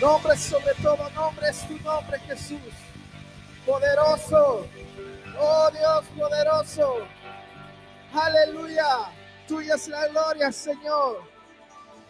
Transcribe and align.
Nombre 0.00 0.36
sobre 0.36 0.74
todo 0.74 1.10
nombre 1.10 1.48
es 1.48 1.66
tu 1.66 1.76
nombre, 1.80 2.20
Jesús. 2.20 2.60
Poderoso. 3.66 4.66
Oh 5.40 5.70
Dios 5.72 6.04
poderoso. 6.16 6.98
Aleluya. 8.12 9.10
Tuya 9.48 9.74
es 9.74 9.88
la 9.88 10.06
gloria, 10.08 10.52
Señor. 10.52 11.22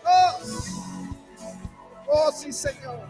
Oh, 0.05 0.39
oh 2.09 2.33
sí, 2.33 2.53
Señor. 2.53 3.07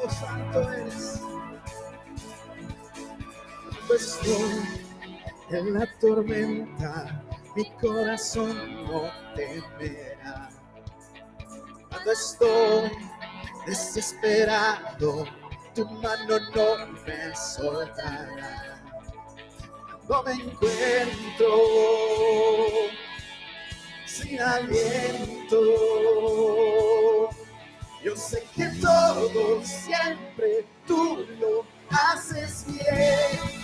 Oh, 0.00 0.10
santo 0.10 0.72
eres. 0.72 1.20
Estoy 3.90 4.87
en 5.50 5.74
la 5.74 5.86
tormenta, 5.98 7.24
mi 7.56 7.64
corazón 7.80 8.84
no 8.84 9.10
temerá. 9.34 10.50
Cuando 11.88 12.12
estoy 12.12 12.90
desesperado, 13.66 15.24
tu 15.74 15.86
mano 15.86 16.38
no 16.54 16.86
me 17.06 17.34
soltará. 17.34 18.82
Cuando 20.06 20.24
me 20.24 20.32
encuentro 20.32 21.48
sin 24.06 24.40
aliento, 24.40 25.60
yo 28.04 28.16
sé 28.16 28.44
que 28.54 28.66
todo 28.80 29.62
siempre 29.64 30.66
tú 30.86 31.26
lo 31.40 31.64
haces 31.90 32.66
bien. 32.66 33.57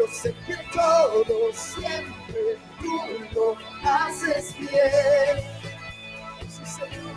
Yo 0.00 0.06
sé 0.06 0.34
que 0.46 0.56
todo 0.72 1.52
siempre 1.52 2.58
tú 2.80 3.18
lo 3.34 3.56
haces 3.86 4.56
bien. 4.58 5.44
Sí, 6.48 6.64
Señor. 6.64 7.16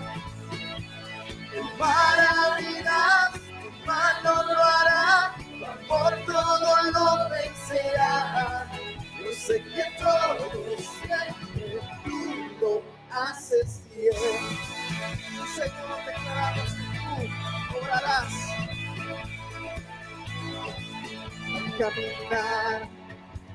El 1.53 1.77
maravillas, 1.79 3.31
tu 3.31 3.85
mano 3.87 4.43
lo 4.43 4.63
hará, 4.65 5.33
tu 5.37 6.25
todo 6.25 6.91
lo 6.91 7.29
vencerá. 7.29 8.69
Yo 9.17 9.31
sé 9.33 9.63
que 9.63 9.85
todo 9.97 10.49
siempre 10.77 11.79
tú 12.03 12.51
lo 12.59 12.83
haces 13.17 13.81
bien. 13.95 14.13
Señor, 15.55 16.05
declaramos 16.05 16.73
que 16.73 16.99
tú 16.99 17.77
obrarás 17.77 18.52
caminar 21.77 22.89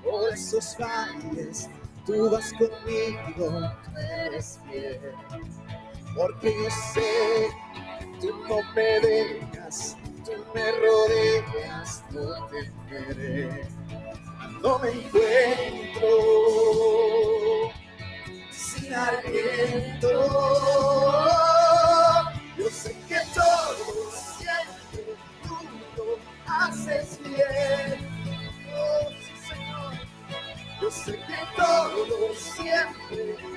por 0.02 0.32
esos 0.32 0.76
valles, 0.78 1.68
tú 2.06 2.30
vas 2.30 2.52
conmigo, 2.52 3.72
tú 3.84 3.98
eres 3.98 4.60
fiel. 4.68 5.12
Porque 6.16 6.52
yo 6.62 6.70
sé, 6.92 7.48
tú 8.20 8.28
no 8.48 8.62
me 8.74 9.00
dejas, 9.00 9.96
tú 10.24 10.32
me 10.54 10.72
rodeas, 10.72 12.04
no 12.10 12.46
temeré. 12.46 13.68
No 14.62 14.78
me 14.80 14.90
encuentro 14.90 16.08
sin 18.50 18.92
aliento. 18.92 20.08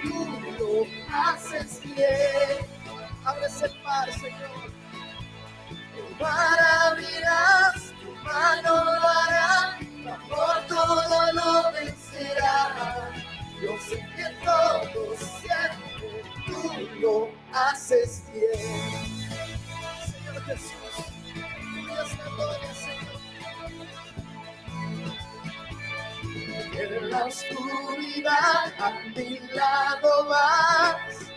Tú 0.01 0.27
lo 0.59 1.15
haces 1.15 1.81
bien. 1.83 2.65
Abres 3.25 3.61
el 3.61 3.83
mar, 3.83 4.11
Señor. 4.13 4.71
El 5.69 6.19
mar 6.19 6.59
abrirás, 6.85 7.93
tu 8.01 8.11
mano 8.23 8.83
lo 8.85 9.09
hará, 9.09 9.77
tu 9.79 10.09
amor 10.09 10.65
todo 10.67 11.33
lo 11.33 11.71
vencerá. 11.73 13.11
Yo 13.61 13.77
sé 13.87 13.97
que 14.15 14.25
todo 14.43 15.15
siempre 15.39 16.23
tú 16.45 16.99
lo 16.99 17.29
haces 17.53 18.23
bien. 18.33 18.90
Oscuridad 27.31 28.73
a 28.77 28.91
mi 29.15 29.39
lado 29.53 30.25
vas, 30.27 31.31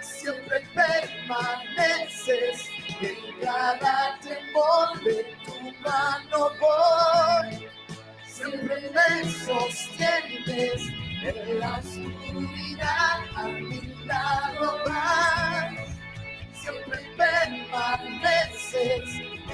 siempre 0.00 0.60
permaneces 0.74 2.68
en 3.02 3.40
cada 3.42 4.18
temor 4.20 5.02
de 5.04 5.36
tu 5.44 5.56
mano 5.82 6.50
voy. 6.60 7.68
Siempre 8.26 8.90
me 8.90 9.30
sostienes 9.30 10.82
en 11.22 11.60
la 11.60 11.78
oscuridad 11.78 13.18
a 13.36 13.44
mi 13.48 13.82
lado 14.06 14.78
vas. 14.86 15.74
Siempre 16.54 16.98
permaneces 17.18 19.08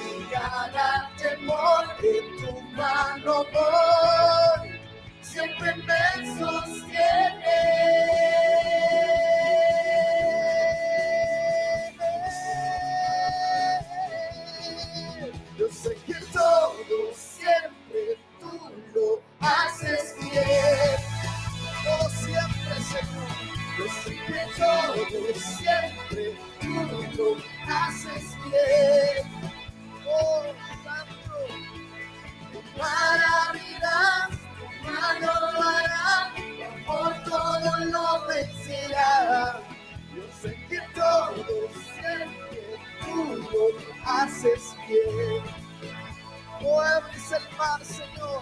en 0.07 0.29
cada 0.31 1.11
temor 1.17 1.83
de 2.01 2.15
tu 2.39 2.61
mano 2.77 3.45
voy 3.51 4.60
siempre 5.31 5.75
me 5.75 6.37
sostiene. 6.37 8.20
Haces 44.19 44.75
bien. 44.87 45.43
Oh, 46.63 46.81
abres 46.81 47.31
el 47.31 47.57
mar, 47.57 47.83
Señor. 47.83 48.41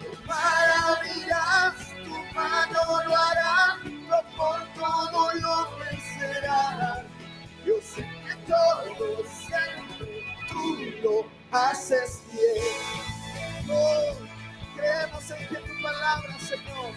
El 0.00 0.26
mar 0.26 0.68
abrirás, 0.84 1.74
tu 2.04 2.34
mano 2.34 3.04
lo 3.04 3.16
hará, 3.16 3.78
por 4.36 4.66
todo 4.74 5.34
lo 5.34 5.78
vencerá. 5.78 7.04
Yo 7.64 7.74
sé 7.82 8.02
que 8.02 8.34
todo 8.46 9.24
siempre 9.46 10.24
tú 10.48 10.76
lo 11.02 11.56
haces 11.56 12.22
bien. 12.32 13.70
Oh, 13.70 14.16
creemos 14.74 15.30
en 15.30 15.48
que 15.48 15.56
tu 15.56 15.82
palabra, 15.82 16.38
Señor, 16.40 16.92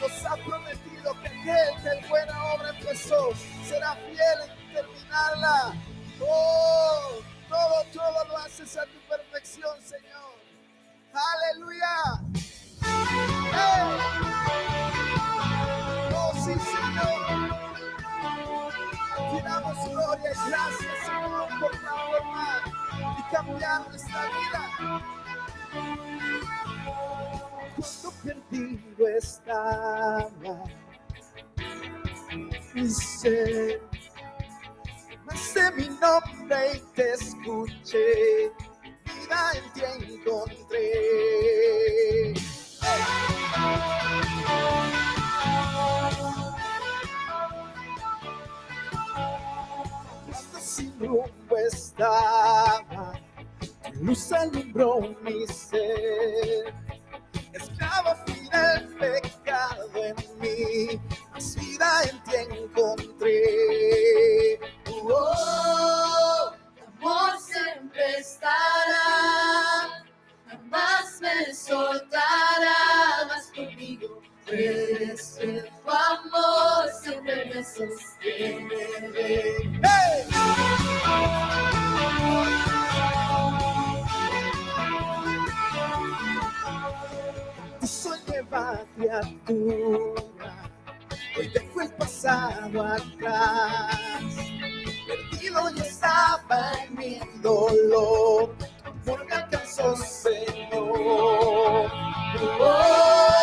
nos 0.00 0.24
ha 0.24 0.36
prometido 0.36 1.20
que 1.20 1.28
aquel 1.28 1.82
que 1.82 1.88
en 1.98 2.08
buena 2.08 2.44
obra 2.52 2.70
empezó 2.78 3.30
será 3.66 3.96
fiel 3.96 4.50
en 4.50 4.74
terminarla. 4.74 5.74
Oh, 6.20 7.31
todo, 7.52 7.84
todo 7.92 8.24
lo 8.28 8.38
haces 8.38 8.76
a 8.76 8.86
tu 8.86 8.98
perfección, 9.08 9.76
Señor. 9.82 10.32
Aleluya. 11.12 12.22
Oh, 16.14 16.32
sí, 16.34 16.54
Señor. 16.54 17.52
Te 19.30 19.42
damos 19.42 19.88
gloria 19.90 20.30
y 20.30 20.50
gracias, 20.50 20.96
Señor, 21.04 21.48
por 21.60 21.70
transformar 21.70 22.62
y 23.18 23.22
cambiar 23.34 23.88
nuestra 23.88 24.22
vida 24.22 24.62
cuando 27.76 28.10
perdido 28.22 29.08
estaba. 29.08 30.64
Dice, 32.74 33.80
llamaste 35.32 35.70
mi 35.76 35.88
nombre 36.00 36.72
y 36.74 36.78
te 36.94 37.12
escuché, 37.12 38.52
vida 39.04 39.52
en 39.54 39.72
ti 39.72 39.82
encontré. 40.14 40.88
Cuando 50.26 50.58
sin 50.60 50.92
rumbo 50.98 51.56
estaba, 51.68 53.12
luz 54.00 54.32
alumbró 54.32 55.00
mi 55.22 55.46
ser. 55.46 56.74
Esclavo 57.52 58.14
fui 58.26 58.48
del 58.48 58.88
pecado 58.96 59.90
en 59.96 60.16
mí, 60.40 61.00
más 61.32 61.56
vida 61.56 62.02
en 62.04 62.22
ti 62.24 62.32
encontré. 62.50 63.42
Oh, 65.04 66.52
amor 66.86 67.38
siempre 67.40 68.18
estará, 68.18 70.04
jamás 70.48 71.20
me 71.20 71.52
soltará, 71.52 73.26
más 73.26 73.50
conmigo 73.52 74.22
ver. 74.46 75.16
Tu 75.16 75.90
amor 75.90 76.88
siempre 77.02 77.46
me 77.46 77.64
sostiene. 77.64 78.78
Soy 87.84 88.20
nueva 88.28 88.84
criatura, 88.96 90.70
hoy 91.36 91.48
dejo 91.48 91.80
el 91.80 91.90
pasado 91.94 92.86
atrás. 92.86 93.98
Perdido 95.52 95.70
yo 95.76 95.82
estaba 95.82 96.72
en 96.82 96.96
mi 96.96 97.20
dolor, 97.42 98.54
me 99.04 99.34
alcanzó, 99.34 99.96
Señor. 99.96 101.90
Oh, 102.60 103.41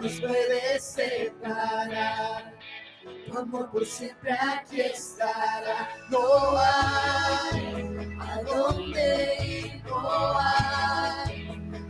nos 0.00 0.20
puede 0.20 0.80
separar. 0.80 2.54
Tu 3.26 3.38
amor 3.38 3.70
por 3.70 3.84
siempre 3.86 4.32
aquí 4.32 4.80
estará. 4.80 5.88
No 6.10 6.58
hay 6.58 8.16
A 8.20 8.42
dónde 8.42 9.36
ir, 9.44 9.84
no 9.84 10.38
hay. 10.38 11.48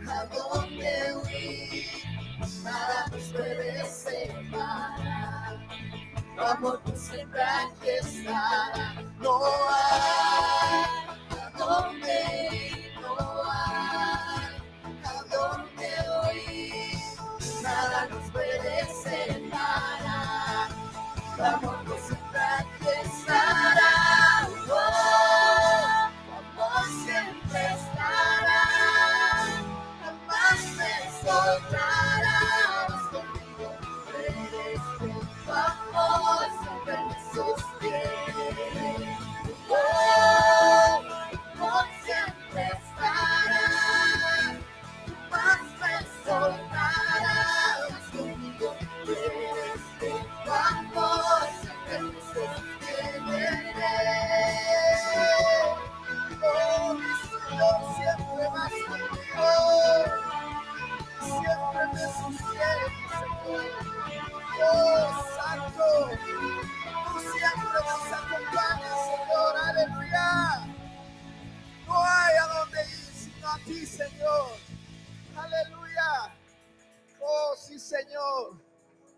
A 0.09 0.25
dónde 0.25 1.15
huir. 1.23 1.85
Nada 2.63 3.07
nos 3.11 3.23
puede 3.31 3.85
separar. 3.85 5.67
Tu 6.35 6.41
amor 6.41 6.81
por 6.81 6.97
siempre 6.97 7.41
aquí 7.41 7.89
estará. 8.01 8.93
no 9.19 9.39
hay 9.69 10.10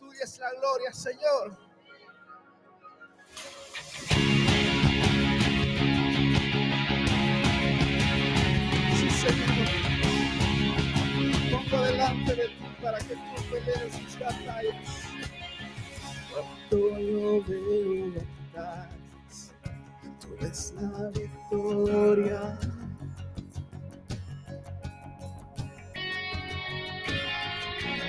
Tuya 0.03 0.23
es 0.23 0.37
la 0.37 0.51
gloria, 0.59 0.91
Señor. 0.91 1.57
Sí, 8.97 9.09
Señor. 9.09 9.67
Pongo 11.51 11.83
delante 11.85 12.35
de 12.35 12.47
ti 12.49 12.75
para 12.81 12.97
que 12.99 13.15
tú 13.15 13.43
pelees 13.49 14.01
mis 14.01 14.19
batallas. 14.19 14.75
Cuando 16.33 16.99
yo 16.99 17.43
veo 17.45 18.13
tú 20.19 20.27
ves 20.41 20.73
la 20.75 21.09
victoria. 21.11 22.59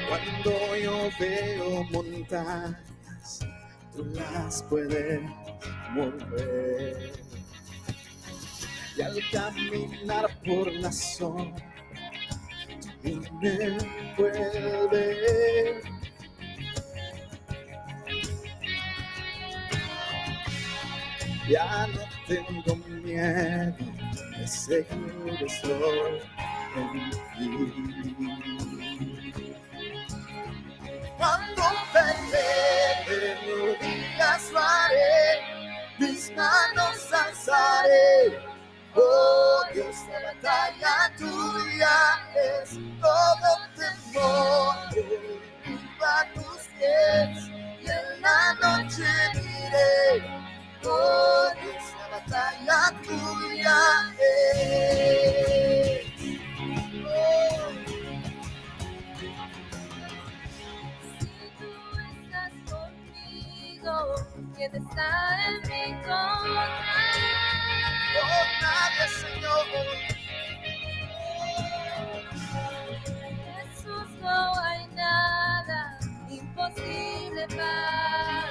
Cuando 0.08 0.76
yo 0.76 1.08
veo 1.18 1.84
montañas, 1.84 2.76
tú 3.94 4.04
las 4.14 4.62
puedes 4.64 5.20
mover. 5.92 7.12
Y 8.96 9.02
al 9.02 9.18
caminar 9.32 10.30
por 10.44 10.72
la 10.72 10.92
zona, 10.92 11.54
tú 13.02 13.22
me 13.40 13.78
envuelves. 14.16 15.84
Ya 21.48 21.86
no 21.88 22.00
tengo 22.26 22.76
miedo, 23.02 23.76
de 24.68 24.86
en 24.90 25.06
ti. 25.26 26.43
Cuando 26.74 27.22
de 32.32 33.36
rodillas 33.46 34.50
lo 34.50 34.58
haré, 34.58 35.38
mis 36.00 36.32
manos 36.34 37.12
alzaré. 37.12 38.40
Oh 38.96 39.62
Dios, 39.72 39.94
la 40.10 40.18
batalla 40.32 41.12
tuya 41.16 42.26
es 42.34 42.70
todo 43.00 43.50
temor. 43.76 44.74
A 46.06 46.26
tus 46.34 46.62
pies 46.76 47.48
y 47.80 47.88
en 47.88 48.06
la 48.20 48.52
noche 48.54 49.08
diré. 49.32 50.22
Oh 50.84 51.48
Dios, 51.62 51.84
la 52.00 52.06
batalla 52.18 52.80
tuya 53.02 53.78
es. 54.18 55.83
¿Quién 64.70 64.82
está 64.82 65.46
en 65.48 65.54
mi 65.62 65.92
contra? 66.02 66.66
Oh, 68.22 68.44
nadie, 68.62 69.06
Señor. 69.08 69.64
Jesús, 73.56 74.08
no 74.20 74.60
hay 74.60 74.86
nada 74.94 75.98
imposible 76.30 77.46
para 77.48 78.43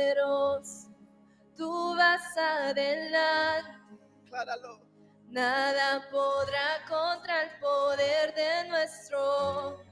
poderoso, 0.00 0.88
tú 1.56 1.96
vas 1.96 2.36
adelante. 2.36 3.70
Nada 5.28 6.08
podrá 6.10 6.84
contra 6.88 7.42
el 7.42 7.50
poder 7.60 8.34
de 8.34 8.68
nuestro. 8.68 9.84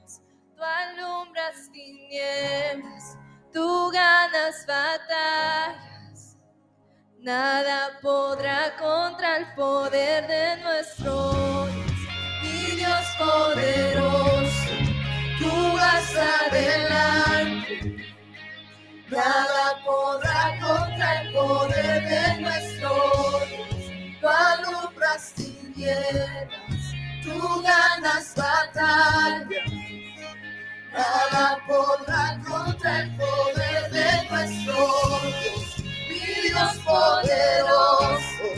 Tú 0.57 0.63
alumbras 0.63 1.71
tinieblas, 1.73 3.17
tú 3.53 3.91
ganas 3.93 4.67
batallas. 4.67 6.37
Nada 7.21 7.99
podrá 8.01 8.77
contra 8.77 9.37
el 9.39 9.55
poder 9.55 10.27
de 10.27 10.57
nuestro. 10.63 11.67
Mi 12.43 12.77
Dios 12.77 13.07
poderoso, 13.19 14.73
tú 15.39 15.73
vas 15.77 16.17
adelante. 16.17 17.28
Nada 19.11 19.81
podrá 19.87 20.59
contra 20.61 21.23
el 21.23 21.33
poder 21.33 22.09
de 22.09 22.41
nuestro 22.43 22.91
Dios. 23.49 23.69
Tú 24.21 25.35
tinieblas, 25.35 26.93
tú 27.23 27.63
ganas 27.63 28.35
batallas. 28.37 29.73
Nada 30.93 31.59
podrá 31.67 32.39
contra 32.47 33.01
el 33.01 33.17
poder 33.17 33.91
de 33.93 34.29
nuestro 34.31 34.77
Dios. 35.23 35.79
Mi 36.09 36.21
Dios 36.49 36.77
poderoso, 36.85 38.49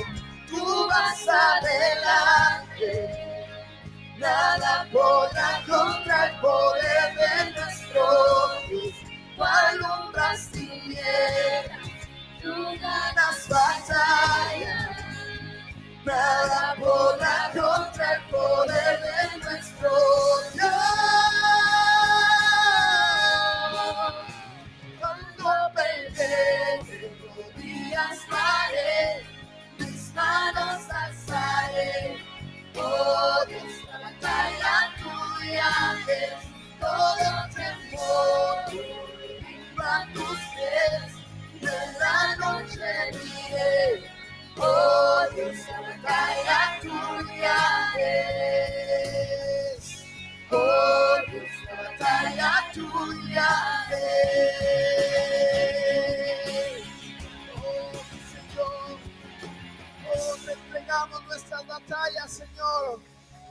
tú 0.49 0.89
vas 0.89 1.29
adelante. 1.29 2.91
Nada 4.19 4.89
podrá 4.93 5.30
nuestras 61.27 61.67
batallas, 61.67 62.33
Señor. 62.33 63.01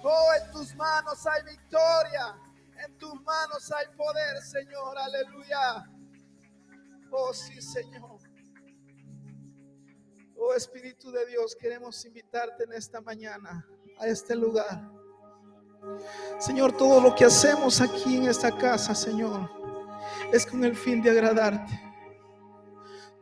Oh, 0.03 0.29
en 0.41 0.51
tus 0.51 0.75
manos 0.75 1.25
hay 1.27 1.43
victoria. 1.43 2.35
En 2.85 2.97
tus 2.97 3.21
manos 3.21 3.71
hay 3.71 3.85
poder, 3.95 4.41
Señor. 4.41 4.97
Aleluya. 4.97 5.89
Oh, 7.11 7.33
sí, 7.33 7.61
Señor. 7.61 8.19
Oh 10.41 10.53
Espíritu 10.53 11.11
de 11.11 11.25
Dios, 11.25 11.55
queremos 11.59 12.05
invitarte 12.05 12.63
en 12.63 12.71
esta 12.71 13.01
mañana 13.01 13.65
a 13.99 14.07
este 14.07 14.35
lugar. 14.35 14.89
Señor, 16.39 16.77
todo 16.77 17.01
lo 17.01 17.13
que 17.13 17.25
hacemos 17.25 17.81
aquí 17.81 18.17
en 18.17 18.29
esta 18.29 18.57
casa, 18.57 18.95
Señor, 18.95 19.49
es 20.31 20.45
con 20.45 20.63
el 20.63 20.75
fin 20.77 21.01
de 21.01 21.09
agradarte. 21.09 21.88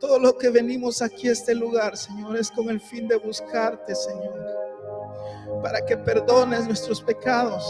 Todo 0.00 0.20
lo 0.20 0.38
que 0.38 0.50
venimos 0.50 1.02
aquí 1.02 1.28
a 1.28 1.32
este 1.32 1.54
lugar, 1.54 1.96
Señor, 1.96 2.36
es 2.36 2.50
con 2.52 2.70
el 2.70 2.80
fin 2.80 3.08
de 3.08 3.16
buscarte, 3.16 3.94
Señor. 3.94 4.46
Para 5.62 5.84
que 5.84 5.96
perdones 5.96 6.66
nuestros 6.66 7.02
pecados. 7.02 7.64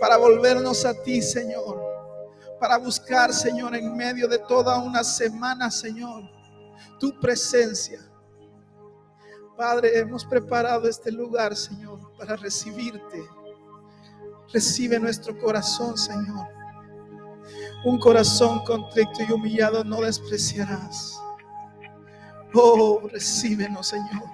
Para 0.00 0.16
volvernos 0.16 0.86
a 0.86 0.94
ti, 1.02 1.20
Señor. 1.20 1.82
Para 2.58 2.78
buscar, 2.78 3.32
Señor, 3.32 3.76
en 3.76 3.94
medio 3.94 4.26
de 4.26 4.38
toda 4.38 4.78
una 4.78 5.04
semana, 5.04 5.70
Señor, 5.70 6.24
tu 6.98 7.18
presencia. 7.20 8.00
Padre, 9.56 9.98
hemos 9.98 10.24
preparado 10.24 10.88
este 10.88 11.12
lugar, 11.12 11.54
Señor, 11.54 11.98
para 12.16 12.36
recibirte. 12.36 13.22
Recibe 14.52 14.98
nuestro 14.98 15.38
corazón, 15.38 15.98
Señor. 15.98 16.57
Un 17.84 17.98
corazón 17.98 18.58
contrito 18.64 19.22
y 19.28 19.32
humillado 19.32 19.84
no 19.84 20.00
despreciarás. 20.00 21.20
Oh, 22.52 23.00
recíbenos, 23.12 23.88
Señor. 23.88 24.24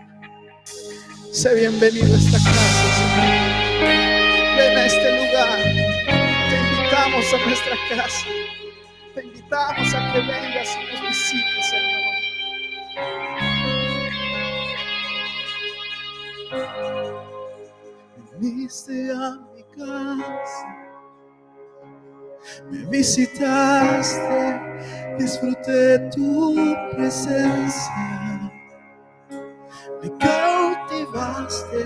Sé 1.31 1.55
bienvenido 1.55 2.15
a 2.15 2.19
esta 2.19 2.39
casa, 2.39 2.95
Señor. 2.97 4.57
Ven 4.57 4.79
a 4.79 4.87
este 4.87 5.27
lugar. 5.27 5.63
Te 6.49 6.57
invitamos 6.57 7.35
a 7.35 7.47
nuestra 7.47 7.77
casa. 7.91 8.27
Te 9.15 9.25
invitamos 9.25 9.95
a 9.95 10.13
que 10.13 10.21
vengas 10.21 10.69
y 10.77 10.93
nos 10.93 11.03
visites, 11.03 11.71
Señor. 11.71 12.05
Viniste 18.39 19.13
a 19.13 19.39
mi 19.55 19.63
casa, 19.77 20.84
me 22.71 22.85
visitaste, 22.87 24.61
disfruté 25.19 25.99
tu 26.11 26.55
presencia, 26.95 28.53
me 30.03 30.11
cautivaste, 30.19 31.85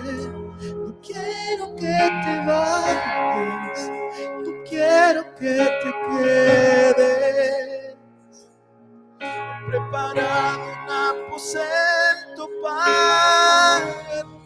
no 0.75 1.01
quiero 1.01 1.75
que 1.77 1.99
te 2.25 2.35
vayas, 2.47 3.91
no 4.45 4.65
quiero 4.69 5.35
que 5.37 5.57
te 5.83 5.91
quedes, 6.09 7.97
he 9.21 9.71
preparado 9.71 10.59
un 10.59 10.91
aposento 11.27 12.49
para 12.63 14.38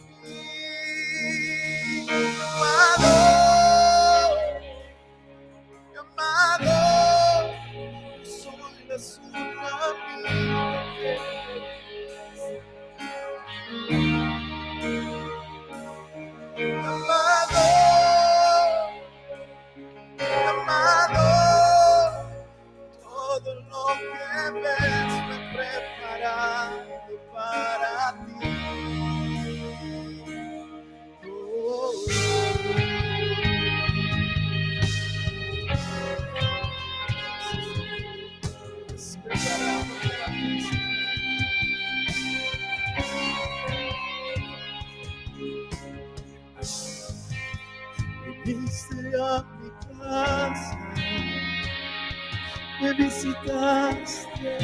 visitaste, 53.93 54.57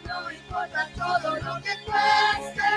No 0.06 0.30
importa 0.30 0.88
todo 0.94 1.36
lo 1.36 1.54
que 1.62 1.74
cueste, 1.84 2.70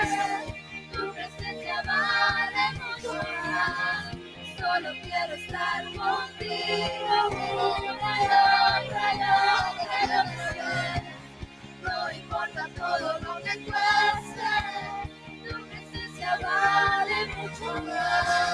tu 0.92 1.12
presencia 1.12 1.82
vale 1.86 2.64
mucho 2.80 3.12
más. 3.14 4.16
Solo 4.58 4.90
quiero 5.02 5.34
estar 5.34 5.84
contigo 5.84 7.16
una 7.28 8.12
y 8.20 8.26
otra 8.26 9.04
y 9.12 9.16
otra 9.16 9.94
y 9.94 10.04
otra 10.04 10.22
vez. 10.24 11.02
No 11.82 11.96
importa 12.12 12.62
todo 12.76 13.08
lo 13.20 13.34
que 13.42 13.54
cueste, 13.64 14.50
tu 15.48 15.54
presencia 15.68 16.38
vale 16.42 17.18
mucho 17.36 17.82
más. 17.82 18.45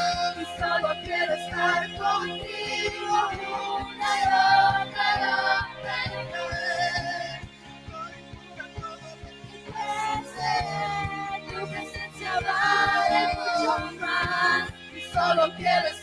solo 15.23 15.55
quieres 15.57 16.02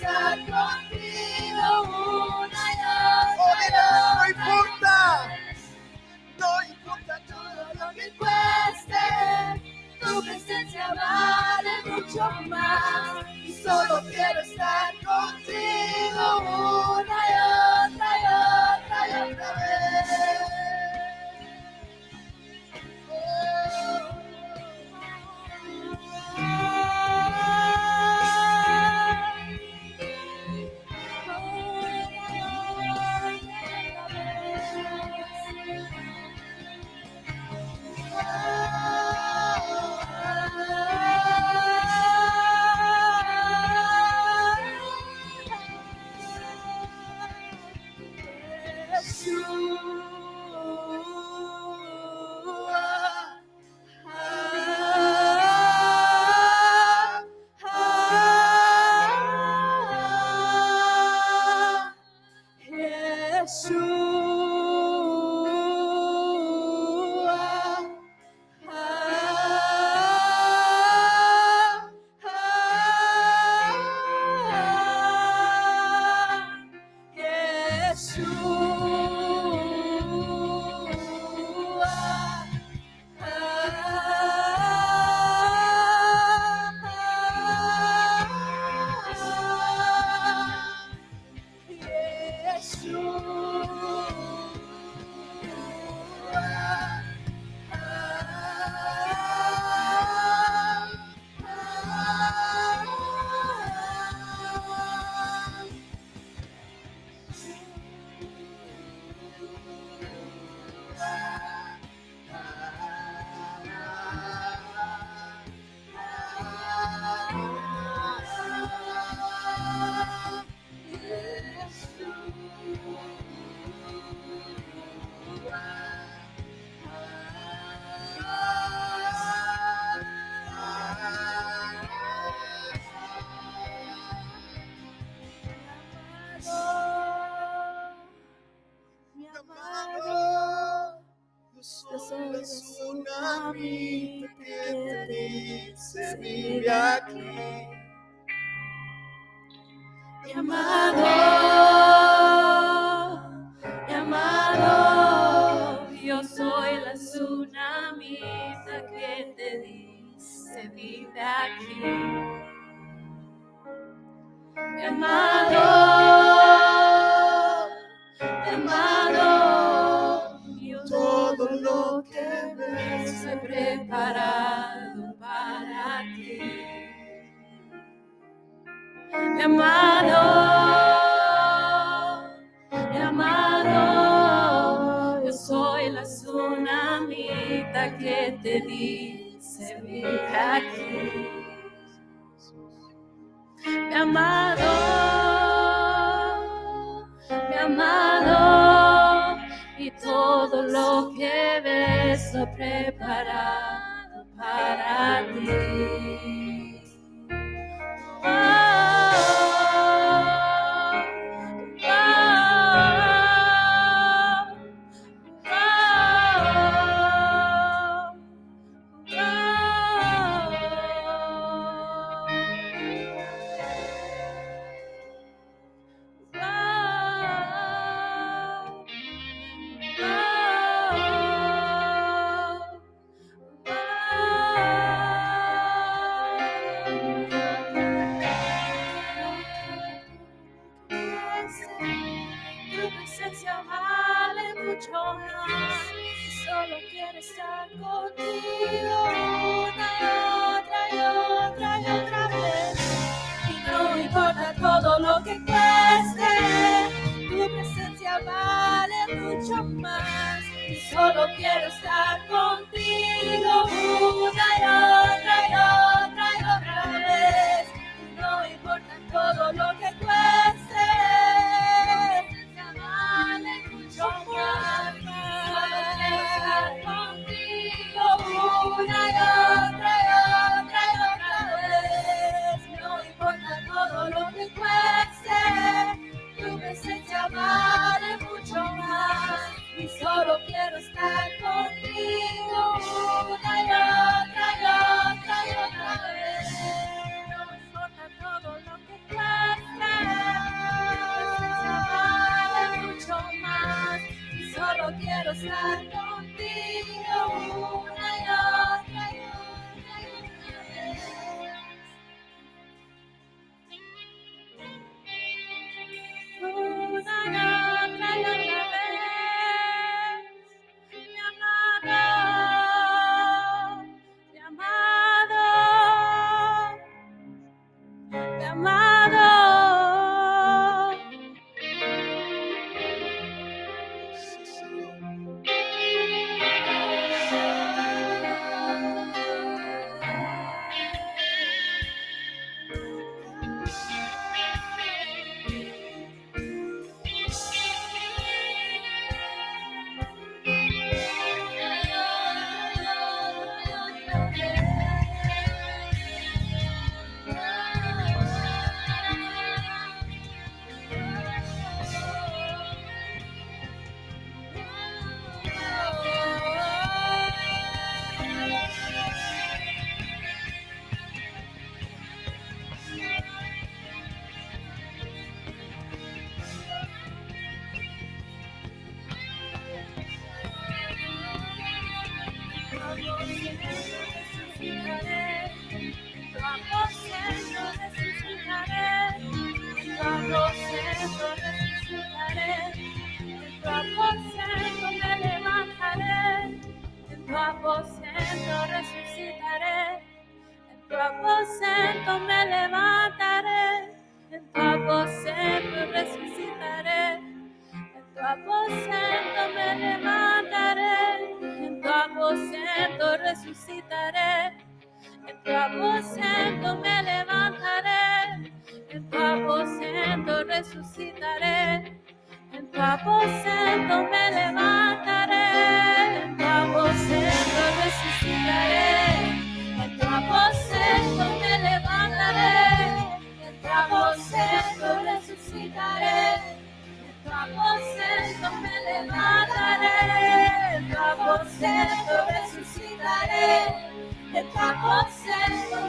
Mi 164.91 165.28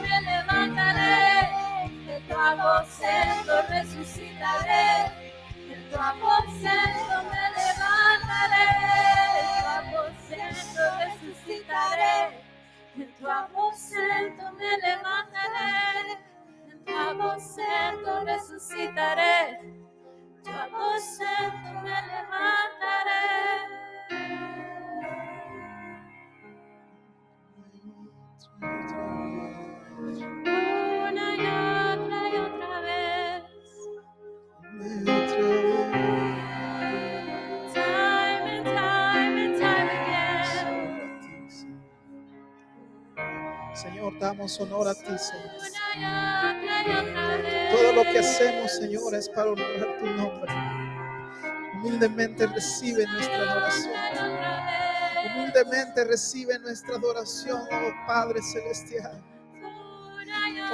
me 0.01 0.21
levantaré, 0.21 1.51
de 2.05 2.19
tu 2.27 2.33
aposento 2.33 3.53
resucitaré, 3.69 5.11
de 5.69 5.75
tu 5.89 5.95
aposento 5.99 7.15
me 7.29 7.43
levantaré, 7.57 8.69
de 9.37 9.43
tu 9.61 9.67
aposento 9.77 10.81
resucitaré, 10.99 12.15
de 12.95 13.05
tu 13.05 13.27
aposento 13.29 14.51
me 14.57 14.71
levantaré, 14.81 16.17
de 16.67 16.73
tu 16.85 16.93
aposento 16.97 18.25
resucitaré, 18.25 19.59
de 19.61 20.41
tu 20.43 20.49
aposento 20.49 21.69
me 21.83 21.97
levantaré. 22.09 23.80
Damos 44.21 44.59
honor 44.59 44.87
a 44.87 44.93
ti, 44.93 45.17
Señor. 45.17 45.51
Todo 47.71 47.93
lo 47.93 48.03
que 48.03 48.19
hacemos, 48.19 48.71
Señor, 48.71 49.15
es 49.15 49.27
para 49.29 49.49
honrar 49.49 49.97
tu 49.99 50.05
nombre. 50.05 50.53
Humildemente 51.73 52.45
recibe 52.47 53.05
nuestra 53.07 53.51
adoración. 53.51 54.30
Humildemente 55.35 56.03
recibe 56.05 56.59
nuestra 56.59 56.95
adoración, 56.95 57.61
oh 57.61 58.07
Padre 58.07 58.41
Celestial. 58.41 59.23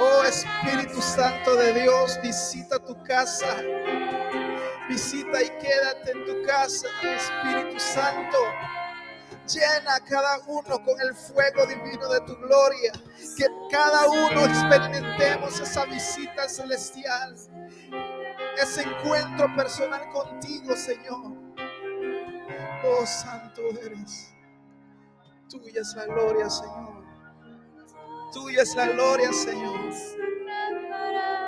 Oh 0.00 0.22
Espíritu 0.24 1.00
Santo 1.00 1.56
de 1.56 1.80
Dios, 1.80 2.18
visita 2.22 2.78
tu 2.78 3.00
casa. 3.04 3.56
Visita 4.88 5.42
y 5.42 5.48
quédate 5.58 6.12
en 6.12 6.24
tu 6.24 6.42
casa, 6.46 6.88
Espíritu 7.02 7.78
Santo. 7.78 8.38
Llena 9.46 9.96
a 9.96 10.00
cada 10.00 10.40
uno 10.46 10.82
con 10.84 11.00
el 11.00 11.14
fuego 11.14 11.66
divino 11.66 12.08
de 12.08 12.20
tu 12.20 12.36
gloria. 12.36 12.92
Que 13.36 13.46
cada 13.70 14.08
uno 14.08 14.44
experimentemos 14.44 15.60
esa 15.60 15.84
visita 15.86 16.48
celestial. 16.48 17.34
Ese 18.56 18.82
encuentro 18.82 19.54
personal 19.54 20.08
contigo, 20.10 20.76
Señor. 20.76 21.32
Oh 22.84 23.06
Santo 23.06 23.62
eres. 23.82 24.37
Tuya 25.48 25.80
es 25.80 25.94
la 25.96 26.04
gloria, 26.06 26.50
Señor. 26.50 27.04
Tuya 28.34 28.62
es 28.62 28.76
la 28.76 28.88
gloria, 28.88 29.32
Señor. 29.32 29.94